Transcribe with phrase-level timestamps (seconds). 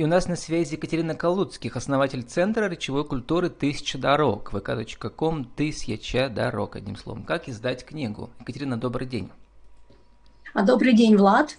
[0.00, 6.30] И у нас на связи Екатерина Калуцких, основатель Центра речевой культуры «Тысяча дорог», vk.com «Тысяча
[6.30, 7.22] дорог», одним словом.
[7.22, 8.30] Как издать книгу?
[8.40, 9.30] Екатерина, добрый день.
[10.54, 11.58] А добрый день, Влад.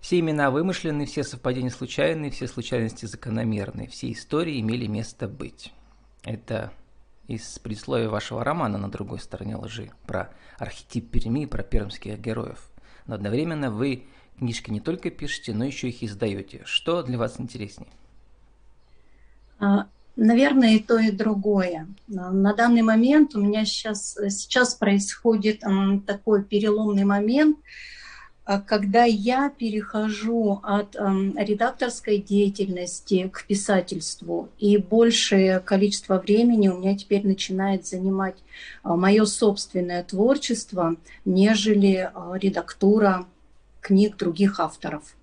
[0.00, 5.72] Все имена вымышлены, все совпадения случайны, все случайности закономерны, все истории имели место быть.
[6.24, 6.72] Это
[7.28, 12.72] из предисловия вашего романа «На другой стороне лжи» про архетип Перми, про пермских героев.
[13.06, 14.08] Но одновременно вы
[14.38, 16.62] книжки не только пишете, но еще их издаете.
[16.64, 17.88] Что для вас интереснее?
[19.58, 19.86] А,
[20.16, 21.86] наверное, и то, и другое.
[22.08, 25.62] На данный момент у меня сейчас, сейчас происходит
[26.06, 27.58] такой переломный момент,
[28.44, 36.96] а, когда я перехожу от редакторской деятельности к писательству, и большее количество времени у меня
[36.96, 38.36] теперь начинает занимать
[38.82, 43.26] а, мое собственное творчество, нежели редактура
[43.86, 45.14] книг других авторов.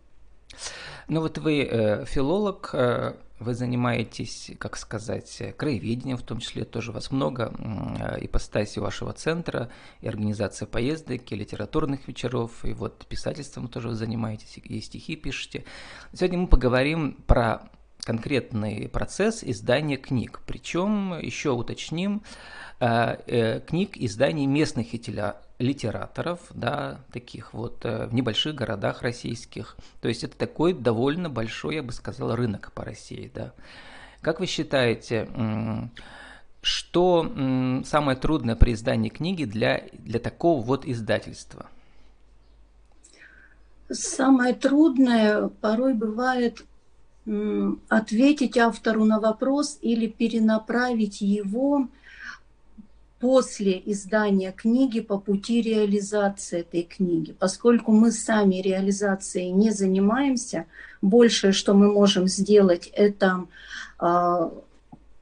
[1.10, 6.92] Ну вот вы э, филолог, э, вы занимаетесь, как сказать, краеведением, в том числе тоже
[6.92, 13.06] у вас много э, ипостаси вашего центра, и организация поездок, и литературных вечеров, и вот
[13.06, 15.66] писательством тоже вы занимаетесь, и стихи пишете.
[16.14, 17.70] Сегодня мы поговорим про
[18.06, 20.42] конкретный процесс издания книг.
[20.46, 22.24] Причем еще уточним
[22.80, 24.88] э, э, книг изданий местных
[25.60, 29.78] литераторов, да, таких вот э, в небольших городах российских.
[30.02, 33.54] То есть это такой довольно большой, я бы сказал, рынок по России, да.
[34.22, 35.28] Как вы считаете,
[36.62, 37.30] что
[37.84, 41.68] самое трудное при издании книги для, для такого вот издательства?
[43.90, 46.64] Самое трудное порой бывает
[47.88, 51.88] ответить автору на вопрос или перенаправить его
[53.20, 57.34] после издания книги по пути реализации этой книги.
[57.40, 60.66] Поскольку мы сами реализацией не занимаемся,
[61.02, 63.46] большее, что мы можем сделать, это
[63.98, 64.52] а,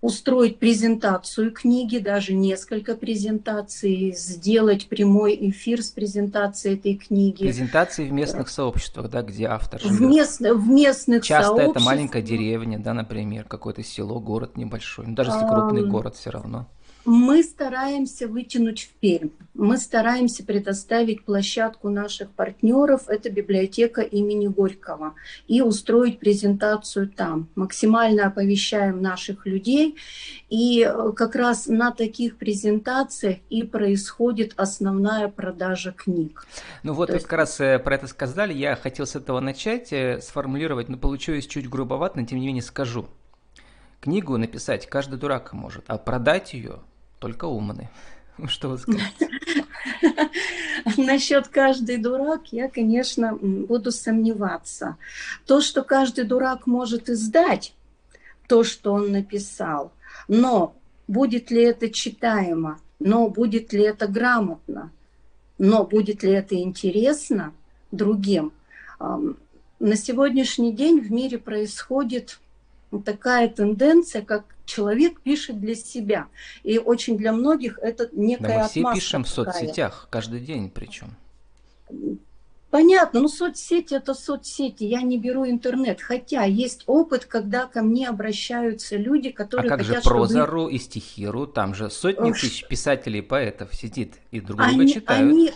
[0.02, 7.44] устроить презентацию книги, даже несколько презентаций, сделать прямой эфир с презентацией этой книги.
[7.44, 10.00] Презентации в местных сообществах, да, где автор живет.
[10.00, 11.75] В, мест, в местных Часто сообществах.
[11.78, 16.16] это маленькая деревня, да, например, какое-то село, город небольшой, ну, даже если крупный а, город
[16.16, 16.68] все равно.
[17.06, 19.29] Мы стараемся вытянуть в Пермь.
[19.56, 25.16] Мы стараемся предоставить площадку наших партнеров, это библиотека имени Горького,
[25.47, 27.50] и устроить презентацию там.
[27.56, 29.97] Максимально оповещаем наших людей,
[30.50, 36.45] и э, как раз на таких презентациях и происходит основная продажа книг.
[36.83, 37.28] Ну вот То вы есть...
[37.28, 41.47] как раз э, про это сказали, я хотел с этого начать, э, сформулировать, но получилось
[41.47, 43.07] чуть грубовато, но тем не менее скажу.
[44.00, 46.79] Книгу написать каждый дурак может, а продать ее
[47.21, 47.87] только умный.
[48.47, 49.29] Что вы скажете?
[50.97, 54.97] Насчет каждый дурак я, конечно, буду сомневаться.
[55.45, 57.73] То, что каждый дурак может издать,
[58.47, 59.93] то, что он написал,
[60.27, 60.75] но
[61.07, 64.91] будет ли это читаемо, но будет ли это грамотно,
[65.59, 67.53] но будет ли это интересно
[67.91, 68.51] другим.
[68.99, 72.39] На сегодняшний день в мире происходит
[73.00, 76.28] такая тенденция, как человек пишет для себя.
[76.63, 79.31] И очень для многих это некая да мы все пишем такая.
[79.31, 81.16] в соцсетях, каждый день причем.
[82.69, 86.01] Понятно, ну соцсети это соцсети, я не беру интернет.
[86.01, 90.74] Хотя есть опыт, когда ко мне обращаются люди, которые А как хотят, же прозору чтобы...
[90.74, 91.47] и стихиру?
[91.47, 95.30] Там же сотни тысяч писателей и поэтов сидит и друг друга они, читают.
[95.30, 95.51] Они,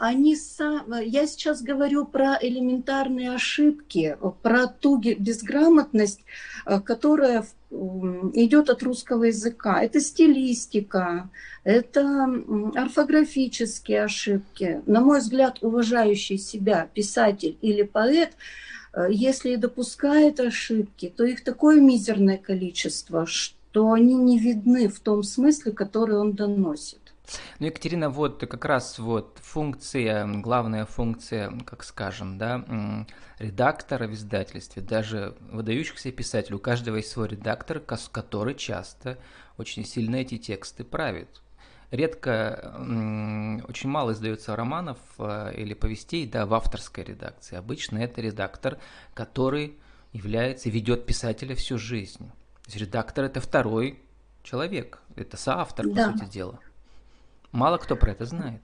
[0.00, 0.86] они сам...
[1.02, 6.20] Я сейчас говорю про элементарные ошибки, про ту безграмотность,
[6.64, 9.82] э, которая идет от русского языка.
[9.82, 11.28] Это стилистика,
[11.64, 12.26] это
[12.74, 14.82] орфографические ошибки.
[14.86, 18.30] На мой взгляд, уважающий себя писатель или поэт,
[18.94, 24.98] э, если и допускает ошибки, то их такое мизерное количество, что они не видны в
[25.00, 26.99] том смысле, который он доносит.
[27.58, 32.64] Ну, Екатерина, вот как раз вот функция, главная функция, как скажем, да,
[33.38, 39.18] редактора в издательстве, даже выдающихся писателей, у каждого есть свой редактор, который часто
[39.58, 41.42] очень сильно эти тексты правит.
[41.90, 42.76] Редко,
[43.68, 47.56] очень мало издается романов э, или повестей да, в авторской редакции.
[47.56, 48.78] Обычно это редактор,
[49.12, 49.76] который
[50.12, 52.28] является, ведет писателя всю жизнь.
[52.28, 54.00] То есть редактор это второй
[54.44, 56.12] человек, это соавтор, да.
[56.12, 56.60] по сути дела.
[57.52, 58.62] Мало кто про это знает.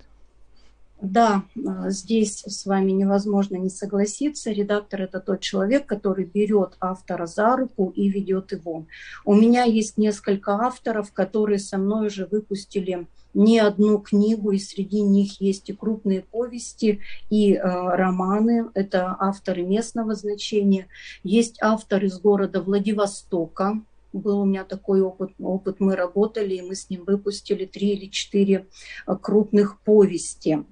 [1.00, 4.50] Да, а, здесь с вами невозможно не согласиться.
[4.50, 8.86] Редактор это тот человек, который берет автора за руку и ведет его.
[9.24, 15.02] У меня есть несколько авторов, которые со мной уже выпустили не одну книгу, и среди
[15.02, 18.70] них есть и крупные повести, и э, романы.
[18.72, 20.86] Это авторы местного значения.
[21.22, 23.82] Есть автор из города Владивостока.
[24.16, 25.32] Был у меня такой опыт.
[25.38, 25.80] опыт.
[25.80, 28.66] Мы работали, и мы с ним выпустили три или четыре
[29.06, 30.64] э, крупных повести.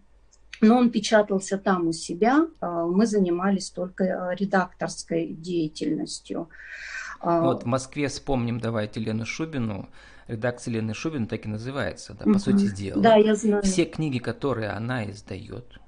[0.61, 2.47] Но он печатался там у себя.
[2.61, 6.49] Э, мы занимались только э, редакторской деятельностью.
[7.21, 9.89] А, вот в Москве вспомним, давайте, Лену Шубину.
[10.27, 13.03] Редакция Лены Шубин так и называется, да, по сути дела.
[13.03, 13.63] Да, я знаю.
[13.63, 15.81] Все книги, которые она издает,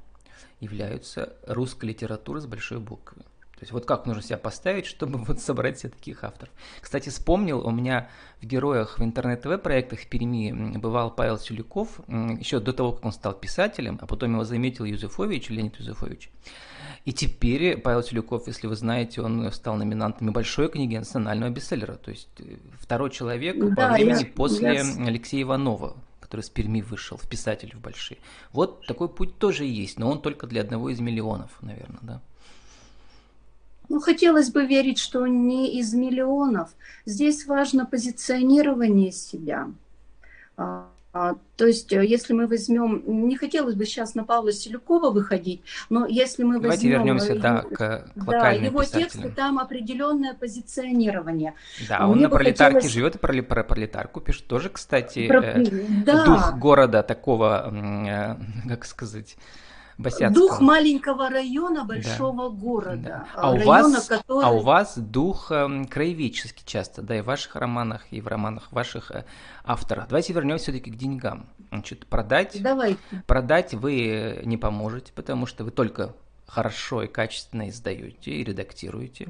[0.61, 3.23] являются русской литературой с большой буквы.
[3.56, 6.53] То есть вот как нужно себя поставить, чтобы вот собрать себе таких авторов.
[6.81, 8.08] Кстати, вспомнил, у меня
[8.41, 13.12] в героях в интернет-ТВ проектах в Перми бывал Павел Чуликов, еще до того, как он
[13.12, 16.31] стал писателем, а потом его заметил Юзефович, Леонид Юзефович.
[17.06, 21.94] И теперь Павел Челюков, если вы знаете, он стал номинантом большой книги национального бестселлера.
[21.94, 25.06] То есть э, второй человек да, по времени я, после я...
[25.06, 28.19] Алексея Иванова, который с Перми вышел в писатель в большие.
[28.53, 32.23] Вот такой путь тоже есть, но он только для одного из миллионов, наверное, да.
[33.88, 36.70] Ну, хотелось бы верить, что не из миллионов.
[37.04, 39.68] Здесь важно позиционирование себя.
[40.56, 40.88] А,
[41.18, 45.62] а, то есть, э, если мы возьмем, не хотелось бы сейчас на Павла Селюкова выходить,
[45.88, 46.92] но если мы Давайте возьмем...
[46.92, 47.76] вернемся, его, да, к,
[48.14, 51.54] к да, его тексты, там определенное позиционирование.
[51.88, 52.92] Да, он на пролетарке хотелось...
[52.92, 55.40] живет и про, про пролетарку пишет тоже, кстати, про...
[55.40, 55.64] э,
[56.04, 56.26] да.
[56.26, 58.36] дух города такого, э,
[58.68, 59.38] как сказать
[59.98, 60.34] Босяцкого.
[60.34, 62.56] Дух маленького района большого да.
[62.56, 63.02] города.
[63.02, 63.26] Да.
[63.34, 64.44] А, у вас, который...
[64.44, 68.72] а у вас дух э, краеведческий часто, да, и в ваших романах, и в романах
[68.72, 69.25] ваших э,
[69.64, 70.08] авторов.
[70.08, 71.46] Давайте вернемся все-таки к деньгам.
[71.70, 72.98] Значит, продать, Давайте.
[73.26, 76.14] продать вы не поможете, потому что вы только
[76.46, 79.28] хорошо и качественно издаете и редактируете.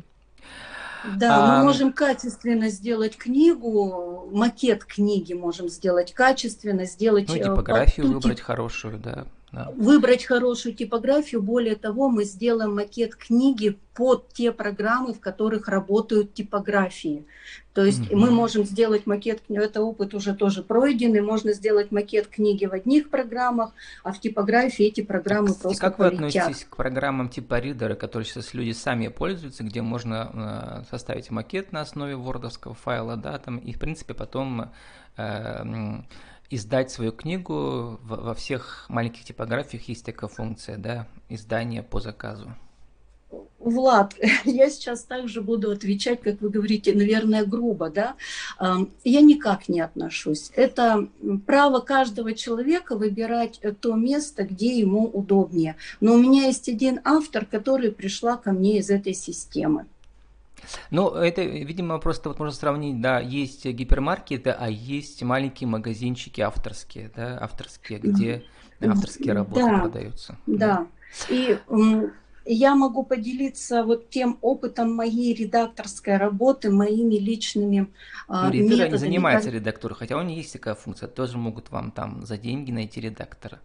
[1.17, 7.29] Да, а, мы можем качественно сделать книгу, макет книги можем сделать качественно, сделать...
[7.29, 9.73] Ну, э, типографию выбрать хорошую, да да.
[9.75, 11.43] выбрать хорошую типографию.
[11.43, 17.25] Более того, мы сделаем макет книги под те программы, в которых работают типографии.
[17.73, 18.17] То есть mm-hmm.
[18.17, 23.09] мы можем сделать макет, это опыт уже тоже пройденный, можно сделать макет книги в одних
[23.09, 23.73] программах,
[24.03, 26.21] а в типографии эти программы так, просто Как полетят.
[26.21, 31.31] вы относитесь к программам типа Reader, которые сейчас люди сами пользуются, где можно э, составить
[31.31, 34.73] макет на основе вордовского файла, да, там, и в принципе потом
[35.17, 36.03] э,
[36.51, 42.55] издать свою книгу во всех маленьких типографиях есть такая функция, да, издание по заказу.
[43.59, 44.15] Влад,
[44.45, 48.15] я сейчас также буду отвечать, как вы говорите, наверное, грубо, да.
[49.05, 50.51] Я никак не отношусь.
[50.55, 51.09] Это
[51.47, 55.77] право каждого человека выбирать то место, где ему удобнее.
[56.01, 59.87] Но у меня есть один автор, который пришла ко мне из этой системы.
[60.91, 67.11] Ну, это, видимо, просто вот можно сравнить, да, есть гипермаркеты, а есть маленькие магазинчики авторские,
[67.15, 68.45] да, авторские, где
[68.81, 70.39] авторские работы да, продаются.
[70.47, 70.87] Да,
[71.29, 71.59] и
[72.49, 77.93] я могу поделиться вот тем опытом моей редакторской работы, моими личными
[78.29, 78.91] ну, методами.
[78.91, 82.71] не занимается редактором, хотя у них есть такая функция, тоже могут вам там за деньги
[82.71, 83.61] найти редактора.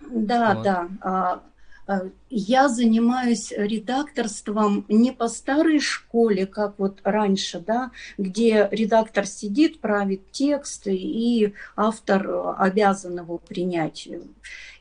[0.00, 0.64] Да, вот.
[0.64, 1.42] да.
[1.88, 9.80] А, я занимаюсь редакторством не по старой школе, как вот раньше, да, где редактор сидит,
[9.80, 14.06] правит тексты, и автор э, обязан его принять.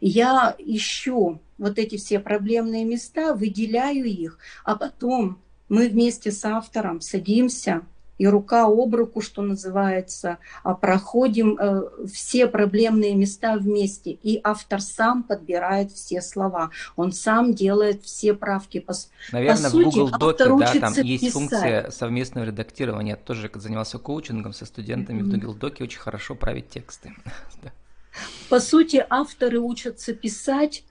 [0.02, 5.40] Я ищу вот эти все проблемные места, выделяю их, а потом
[5.70, 7.84] мы вместе с автором садимся,
[8.18, 14.12] и рука об руку, что называется, а проходим э, все проблемные места вместе.
[14.12, 18.80] И автор сам подбирает все слова, он сам делает все правки.
[18.80, 18.94] По,
[19.32, 21.34] Наверное, по сути, в Google Доке, да, там есть писать.
[21.34, 23.12] функция совместного редактирования.
[23.12, 25.24] Я тоже занимался коучингом со студентами mm-hmm.
[25.24, 27.14] в Google Доке, очень хорошо править тексты.
[28.50, 30.84] По сути, авторы учатся писать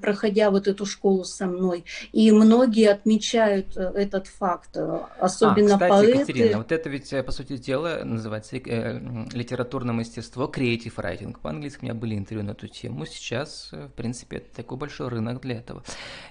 [0.00, 1.84] проходя вот эту школу со мной.
[2.12, 6.20] И многие отмечают э, этот факт, э, особенно а, кстати, поэты.
[6.20, 9.00] Екатерина, вот это ведь, э, по сути дела, называется э,
[9.32, 11.36] литературное мастерство, creative writing.
[11.40, 13.06] По-английски у меня были интервью на эту тему.
[13.06, 15.82] Сейчас, в принципе, это такой большой рынок для этого.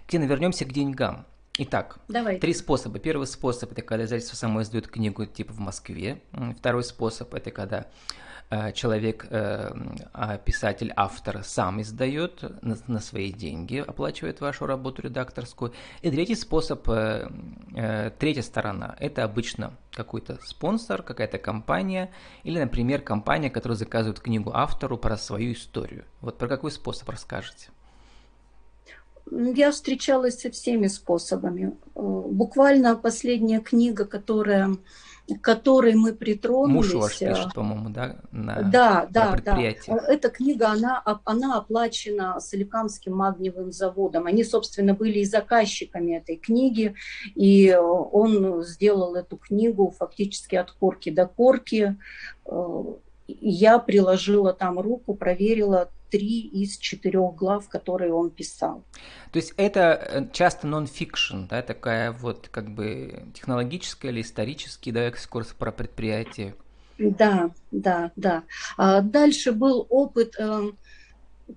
[0.04, 1.26] Екатерина, вернемся к деньгам.
[1.58, 2.38] Итак, Давай.
[2.40, 3.00] три способа.
[3.00, 6.22] Первый способ– это когда издательство само издает книгу типа в Москве.
[6.58, 7.88] Второй способ– это когда
[8.52, 9.72] Э, человек, э,
[10.14, 15.74] а, писатель, автор сам издает на свои деньги, оплачивает вашу работу редакторскую.
[16.02, 17.28] И третий способ, э,
[18.20, 22.12] третья сторона, это обычно какой-то спонсор, какая-то компания,
[22.44, 26.06] или, например, компания, которая заказывает книгу автору про свою историю.
[26.22, 27.70] Вот про какой способ расскажете?
[29.32, 31.78] Я встречалась со всеми способами.
[31.96, 34.78] Э, буквально последняя книга, которая
[35.28, 36.94] к которой мы притронулись.
[36.94, 38.18] Муж ваш пишет, по-моему, да?
[38.32, 39.60] На, да, да, да.
[39.60, 44.28] Эта книга, она, она оплачена Соликамским магниевым заводом.
[44.28, 46.94] Они, собственно, были и заказчиками этой книги,
[47.34, 51.98] и он сделал эту книгу фактически от корки до корки
[53.28, 58.84] я приложила там руку, проверила три из четырех глав, которые он писал.
[59.32, 65.02] То есть это э, часто нон-фикшн, да, такая вот как бы технологическая или исторический да,
[65.02, 66.56] экскурс про предприятие?
[66.98, 68.44] Да, да, да.
[68.78, 70.78] А дальше был опыт эм,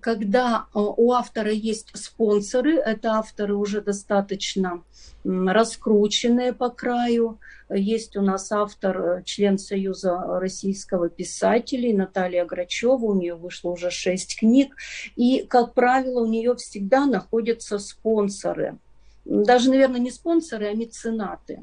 [0.01, 4.83] когда э, у автора есть спонсоры, это авторы уже достаточно
[5.25, 7.39] раскрученные по краю.
[7.71, 13.91] Есть у нас автор, э, член Союза российского писателей Наталья Грачева, у нее вышло уже
[13.91, 14.77] шесть книг.
[15.17, 18.79] И, как правило, у нее всегда находятся спонсоры.
[19.25, 21.61] Даже, наверное, не спонсоры, а меценаты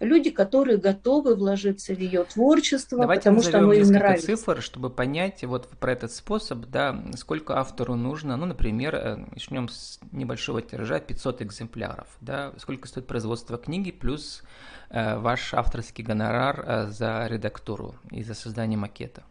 [0.00, 4.26] люди, которые готовы вложиться в ее творчество, Давайте потому что оно им нравится.
[4.26, 8.36] цифр, чтобы понять вот про этот способ, да, сколько автору нужно.
[8.36, 14.42] Ну, например, э, начнем с небольшого тиража, 500 экземпляров, да, сколько стоит производство книги плюс
[14.88, 19.22] э, ваш авторский гонорар э, за редактуру и за создание макета.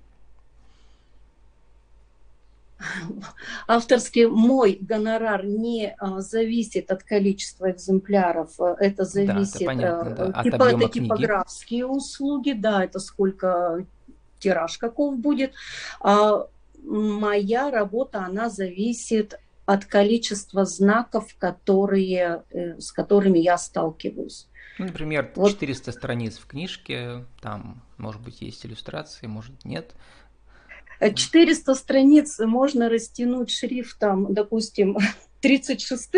[3.67, 10.25] Авторский мой гонорар не а, зависит от количества экземпляров, это зависит, да, это, понятно, да.
[10.25, 11.97] от типа, это типографские книги.
[11.97, 13.85] услуги, да, это сколько
[14.39, 15.53] тираж каков будет.
[15.99, 16.47] А
[16.83, 24.47] моя работа, она зависит от количества знаков, которые, э, с которыми я сталкиваюсь.
[24.79, 25.95] Ну, например, 400 вот.
[25.95, 29.93] страниц в книжке, там, может быть, есть иллюстрации, может, нет.
[30.99, 34.97] 400 страниц можно растянуть шрифтом, допустим,
[35.41, 36.09] 36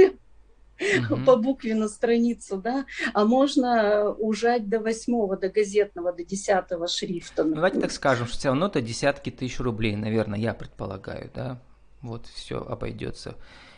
[1.10, 1.24] угу.
[1.26, 7.44] по букве на страницу, да, а можно ужать до восьмого, до газетного, до десятого шрифта.
[7.44, 11.62] Ну, давайте так скажем, что все равно это десятки тысяч рублей, наверное, я предполагаю, да,
[12.02, 13.36] вот все обойдется.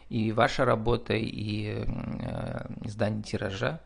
[0.10, 3.82] И ваша работа, и э, издание тиража.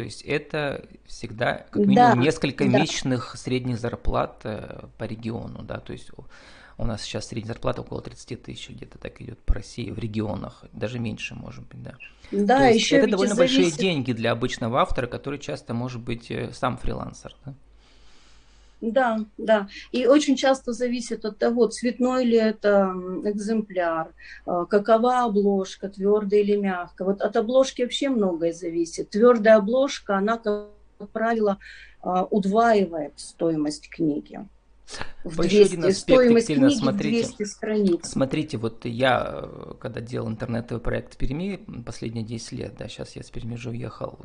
[0.00, 2.70] То есть это всегда как минимум да, несколько да.
[2.70, 6.10] месячных средних зарплат э, по региону, да, то есть
[6.78, 10.64] у нас сейчас средняя зарплата около 30 тысяч где-то так идет по России, в регионах,
[10.72, 11.96] даже меньше, может быть, да.
[12.32, 13.58] Да, То еще это довольно зависит...
[13.58, 17.52] большие деньги для обычного автора, который часто может быть э, сам фрилансер, да?
[18.80, 19.68] Да, да.
[19.92, 22.94] И очень часто зависит от того, цветной ли это
[23.24, 24.12] экземпляр,
[24.46, 27.08] э, какова обложка, твердая или мягкая.
[27.08, 29.10] Вот от обложки вообще многое зависит.
[29.10, 30.70] Твердая обложка, она, как
[31.12, 31.58] правило,
[32.02, 34.40] э, удваивает стоимость книги
[35.24, 37.26] в 200, еще один аспект сильно смотрите.
[37.26, 38.00] 200 страниц.
[38.04, 43.14] Смотрите, вот я, э, когда делал интернетовый проект в Перми, последние 10 лет, да, сейчас
[43.16, 44.18] я с Перми же уехал,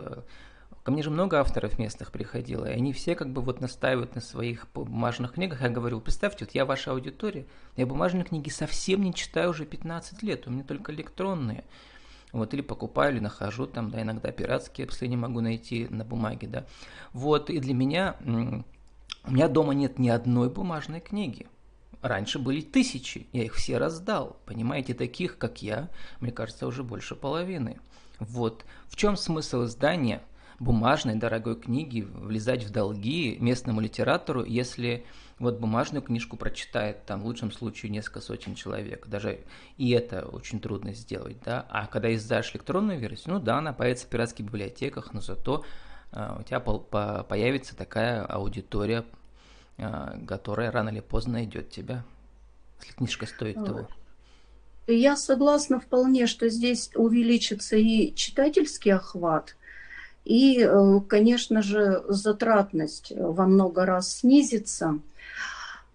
[0.86, 4.22] ко мне же много авторов местных приходило, и они все как бы вот настаивают на
[4.22, 5.63] своих бумажных книгах.
[5.63, 10.22] Я говорю, представьте, вот я ваша аудитория, я бумажные книги совсем не читаю уже 15
[10.22, 11.63] лет, у меня только электронные.
[12.34, 16.48] Вот, или покупаю, или нахожу там, да, иногда пиратские, если не могу найти на бумаге,
[16.48, 16.65] да.
[17.13, 21.48] Вот, и для меня у меня дома нет ни одной бумажной книги.
[22.04, 24.38] Раньше были тысячи, я их все раздал.
[24.46, 25.89] Понимаете, таких, как я,
[26.20, 27.80] мне кажется, уже больше половины.
[28.20, 28.65] Вот.
[28.88, 30.22] В чем смысл издания
[30.60, 35.06] бумажной дорогой книги, влезать в долги местному литератору, если
[35.38, 39.08] вот бумажную книжку прочитает там в лучшем случае несколько сотен человек.
[39.08, 39.42] Даже
[39.78, 41.66] и это очень трудно сделать, да.
[41.70, 45.66] А когда издашь электронную версию, ну да, она появится в пиратских библиотеках, но зато
[46.12, 49.04] а, у тебя появится такая аудитория,
[49.78, 52.06] а, которая рано или поздно найдет тебя,
[52.80, 53.90] если книжка стоит того.
[54.88, 59.56] Я согласна вполне, что здесь увеличится и читательский охват,
[60.25, 65.00] и, э, конечно же, затратность во много раз снизится.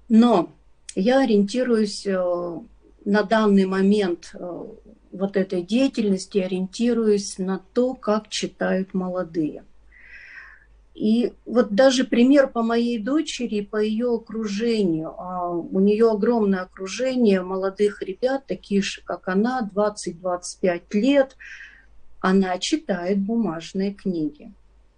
[0.08, 0.50] Но
[0.94, 2.60] я ориентируюсь э,
[3.04, 4.64] на данный момент э,
[5.12, 9.64] вот этой деятельности, ориентируюсь на то, как читают молодые.
[10.94, 15.14] И вот даже пример по моей дочери, по ее окружению.
[15.18, 21.37] А, у нее огромное окружение молодых ребят, такие же, как она, 20-25 лет.
[22.21, 24.53] Она читает бумажные книги.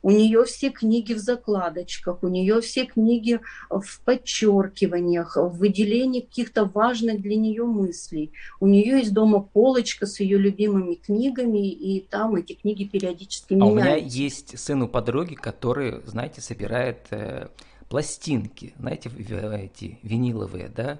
[0.04, 3.38] У нее все книги в закладочках, у нее все книги
[3.70, 8.32] в подчеркиваниях, в выделении каких-то важных для нее мыслей.
[8.58, 13.78] У нее есть дома полочка с ее любимыми книгами, и там эти книги периодически меняются.
[13.78, 17.46] А у меня есть сын у подруги, который, знаете, собирает э,
[17.88, 20.98] пластинки, знаете, эти виниловые, да,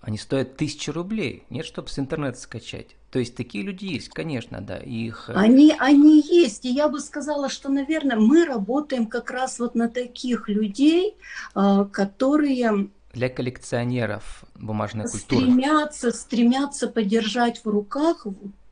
[0.00, 1.44] они стоят тысячи рублей.
[1.50, 2.96] Нет, чтобы с интернета скачать.
[3.10, 4.76] То есть такие люди есть, конечно, да.
[4.76, 5.28] Их...
[5.28, 6.64] Э, они, они есть.
[6.64, 11.16] И я бы сказала, что, наверное, мы работаем как раз вот на таких людей,
[11.54, 15.46] э, которые для коллекционеров бумажной культуры.
[15.46, 18.26] Стремятся, стремятся подержать в руках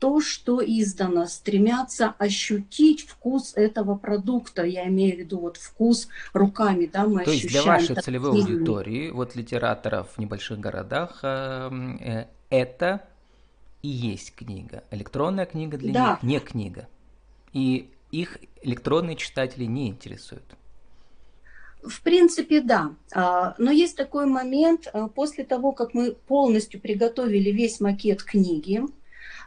[0.05, 4.63] то, что издано, стремятся ощутить вкус этого продукта.
[4.63, 7.41] Я имею в виду вот вкус руками, да, мы То ощущаем.
[7.41, 13.01] есть для вашей целевой аудитории, вот литераторов в небольших городах, эм, э, это
[13.81, 14.85] и есть книга.
[14.91, 16.19] Электронная книга для да.
[16.21, 16.89] них не книга.
[17.55, 20.45] И их электронные читатели не интересуют.
[21.83, 22.95] В принципе, да.
[23.15, 28.83] А, но есть такой момент, а, после того, как мы полностью приготовили весь макет книги,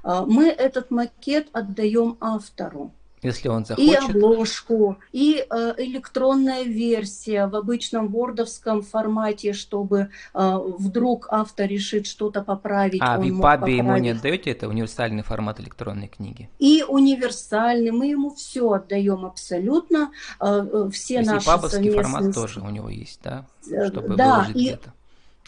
[0.03, 2.91] мы этот макет отдаем автору.
[3.23, 3.91] Если он захочет.
[3.91, 12.05] И обложку, и э, электронная версия в обычном вордовском формате, чтобы э, вдруг автор решит
[12.05, 13.01] что-то поправить.
[13.01, 16.47] А в EPUB ему не отдаете это универсальный формат электронной книги?
[16.59, 22.03] И универсальный, мы ему все отдаем абсолютно, э, э все То наши есть совместные...
[22.03, 23.47] формат тоже у него есть, да?
[23.69, 24.93] Э, Чтобы да, выложить и, где-то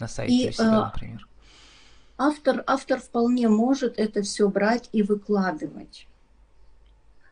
[0.00, 1.26] на сайте и, у себя, э, например.
[2.22, 6.06] Автор, автор вполне может это все брать и выкладывать.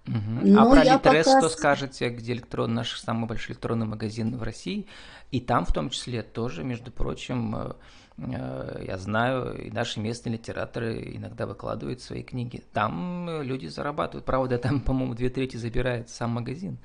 [0.07, 0.59] Угу.
[0.59, 1.41] а про Литрес пока...
[1.41, 4.87] что скажете, где электрон, наш самый большой электронный магазин в России,
[5.31, 7.73] и там в том числе тоже, между прочим, э,
[8.17, 12.63] э, я знаю, и наши местные литераторы иногда выкладывают свои книги.
[12.73, 14.25] Там э, люди зарабатывают.
[14.25, 16.79] Правда, там, по-моему, две трети забирает сам магазин.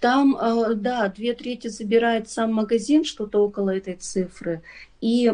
[0.00, 0.38] Там,
[0.76, 4.62] да, две трети забирает сам магазин, что-то около этой цифры.
[5.02, 5.30] И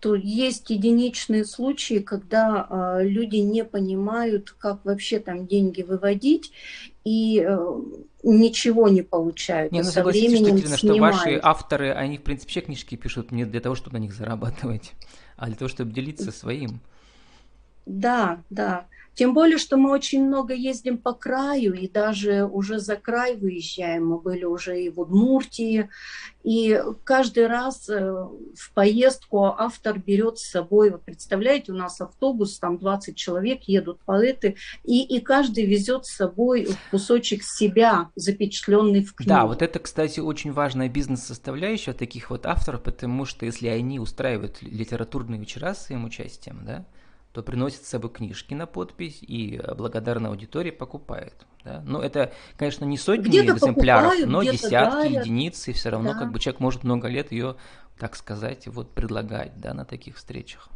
[0.00, 6.52] то есть единичные случаи, когда э, люди не понимают, как вообще там деньги выводить,
[7.04, 7.80] и э,
[8.22, 9.72] ничего не получают.
[9.72, 13.44] Не, ну со временем что, что ваши авторы, они в принципе все книжки пишут не
[13.44, 14.92] для того, чтобы на них зарабатывать,
[15.36, 16.80] а для того, чтобы делиться своим.
[17.84, 18.86] Да, да.
[19.14, 24.06] Тем более, что мы очень много ездим по краю, и даже уже за край выезжаем.
[24.06, 25.90] Мы были уже и в Удмуртии,
[26.42, 32.58] и каждый раз э, в поездку автор берет с собой, вы представляете, у нас автобус,
[32.58, 39.14] там 20 человек, едут поэты, и, и каждый везет с собой кусочек себя, запечатленный в
[39.14, 39.28] книге.
[39.28, 44.62] Да, вот это, кстати, очень важная бизнес-составляющая таких вот авторов, потому что если они устраивают
[44.62, 46.86] литературные вечера с своим участием, да,
[47.32, 51.34] то приносит с собой книжки на подпись и благодарная аудитория покупает.
[51.64, 51.82] Да?
[51.86, 55.24] Но это, конечно, не сотни экземпляров, но десятки дарят.
[55.24, 56.18] единиц, и все равно да.
[56.18, 57.56] как бы человек может много лет ее,
[57.98, 60.68] так сказать, вот предлагать да, на таких встречах.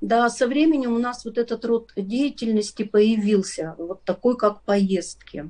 [0.00, 5.48] Да, со временем у нас вот этот род деятельности появился, вот такой, как поездки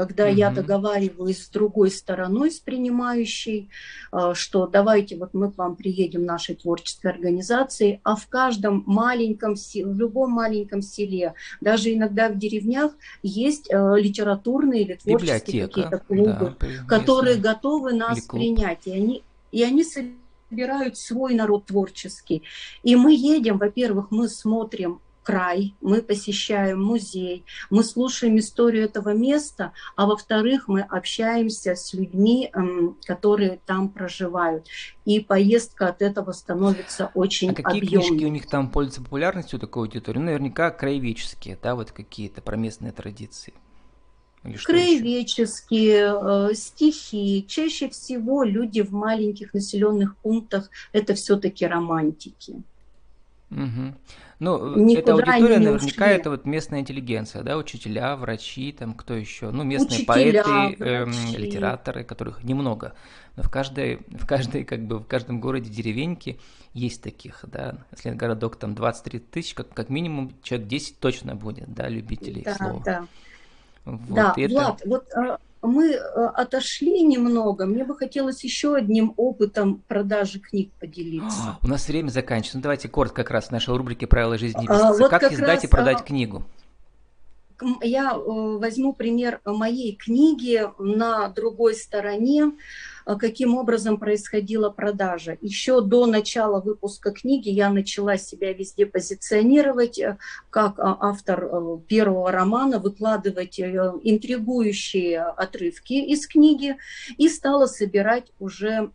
[0.00, 0.34] когда mm-hmm.
[0.34, 3.68] я договариваюсь с другой стороной, с принимающей,
[4.10, 9.56] а, что давайте вот мы к вам приедем нашей творческой организации, а в каждом маленьком,
[9.56, 16.56] в любом маленьком селе, даже иногда в деревнях есть а, литературные или творческие какие-то клубы,
[16.58, 22.42] да, которые готовы нас принять, и они, и они собирают свой народ творческий.
[22.82, 29.72] И мы едем, во-первых, мы смотрим край, мы посещаем музей, мы слушаем историю этого места,
[29.96, 34.66] а во-вторых, мы общаемся с людьми, эм, которые там проживают.
[35.04, 38.06] И поездка от этого становится очень А какие объемной.
[38.08, 40.18] книжки у них там пользуются популярностью такой аудитории?
[40.18, 43.54] Наверняка краеведческие, да, вот какие-то про местные традиции.
[44.64, 46.14] Краеведческие,
[46.50, 47.44] э, стихи.
[47.46, 52.62] Чаще всего люди в маленьких населенных пунктах это все-таки романтики.
[53.50, 53.94] Угу.
[54.38, 56.14] Ну, Никуда эта аудитория наверняка ушли.
[56.14, 61.12] это вот местная интеллигенция, да, учителя, врачи, там кто еще, ну, местные учителя, поэты, эм,
[61.36, 62.94] литераторы, которых немного.
[63.36, 66.38] Но в каждой, в каждой, как бы, в каждом городе, деревеньке
[66.72, 67.78] есть таких, да.
[67.90, 72.54] Если городок там 23 тысячи, как, как минимум человек 10 точно будет, да, любителей да,
[72.54, 72.82] слова.
[72.84, 73.06] Да,
[73.84, 74.34] вот да.
[74.36, 74.54] Это...
[74.54, 75.98] Влад, вот а, мы э,
[76.34, 77.66] отошли немного.
[77.66, 81.58] Мне бы хотелось еще одним опытом продажи книг поделиться.
[81.62, 82.58] У нас время заканчивается.
[82.58, 84.88] Ну, давайте коротко как раз в нашей рубрике «Правила жизни писца».
[84.88, 86.04] А, вот как, как издать раз, и продать а...
[86.04, 86.44] книгу?
[87.82, 88.18] Я э,
[88.58, 92.52] возьму пример моей книги на другой стороне.
[93.10, 95.36] А каким образом происходила продажа.
[95.40, 100.16] Еще до начала выпуска книги я начала себя везде позиционировать э,
[100.50, 106.76] как а, автор э, первого романа, выкладывать э, интригующие отрывки из книги
[107.18, 108.90] и стала собирать уже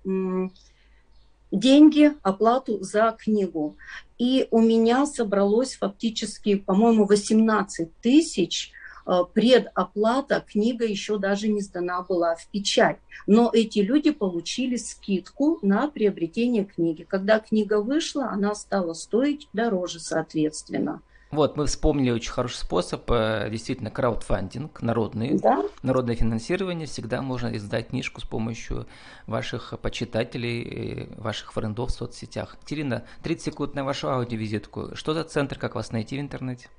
[1.52, 3.76] деньги, оплату за книгу.
[4.18, 8.72] И у меня собралось фактически, по-моему, 18 тысяч
[9.06, 12.98] э, предоплата, книга еще даже не сдана была в печать.
[13.28, 17.04] Но эти люди получили скидку на приобретение книги.
[17.04, 21.02] Когда книга вышла, она стала стоить дороже, соответственно.
[21.36, 25.64] Вот, мы вспомнили очень хороший способ, э, действительно, краудфандинг, народный, да?
[25.84, 26.88] народное финансирование.
[26.88, 28.88] Всегда можно издать книжку с помощью
[29.28, 32.58] ваших почитателей, ваших френдов в соцсетях.
[32.64, 34.96] Терина, 30 секунд на вашу аудиовизитку.
[34.96, 36.70] Что за центр, как вас найти в интернете?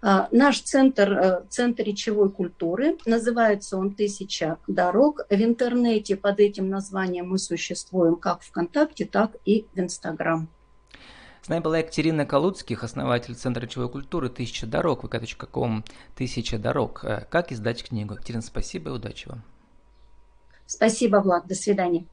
[0.00, 5.20] А, наш центр, э, центр речевой культуры, называется он «Тысяча дорог».
[5.30, 10.48] В интернете под этим названием мы существуем как ВКонтакте, так и в Инстаграм.
[11.44, 17.04] С нами была Екатерина Калуцких, основатель Центра речевой культуры «Тысяча дорог», vk.com «Тысяча дорог».
[17.04, 18.14] Э, как издать книгу?
[18.14, 19.42] Екатерина, спасибо и удачи вам.
[20.64, 21.46] Спасибо, Влад.
[21.46, 22.06] До свидания.